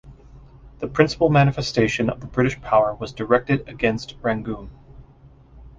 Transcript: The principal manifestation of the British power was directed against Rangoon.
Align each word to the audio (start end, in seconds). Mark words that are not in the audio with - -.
The 0.79 0.87
principal 0.87 1.29
manifestation 1.29 2.09
of 2.09 2.21
the 2.21 2.25
British 2.25 2.59
power 2.59 2.95
was 2.95 3.11
directed 3.13 3.69
against 3.69 4.15
Rangoon. 4.23 4.71